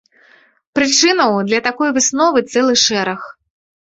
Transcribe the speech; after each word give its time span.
Прычынаў 0.77 1.31
для 1.49 1.59
такой 1.67 1.89
высновы 1.97 2.39
цэлы 2.55 2.75
шэраг. 2.87 3.21